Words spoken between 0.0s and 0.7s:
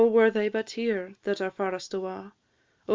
Oh, were they